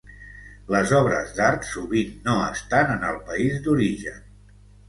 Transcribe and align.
Les 0.75 0.93
obres 0.99 1.35
d'art 1.41 1.67
sovint 1.73 2.17
no 2.31 2.39
estan 2.47 2.91
en 2.97 3.07
el 3.11 3.23
país 3.29 3.63
d'origen. 3.69 4.21